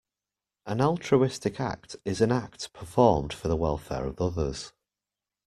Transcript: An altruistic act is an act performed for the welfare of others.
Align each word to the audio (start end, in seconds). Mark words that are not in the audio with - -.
An 0.65 0.81
altruistic 0.81 1.59
act 1.59 1.95
is 2.05 2.21
an 2.21 2.31
act 2.31 2.73
performed 2.73 3.31
for 3.33 3.47
the 3.47 3.55
welfare 3.55 4.07
of 4.07 4.19
others. 4.19 4.73